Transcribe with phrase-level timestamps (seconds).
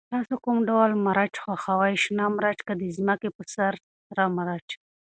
[0.13, 3.73] تاسو کوم ډول مرچ خوښوئ، شنه مرچ که د ځمکې په سر
[4.07, 4.67] سره مرچ؟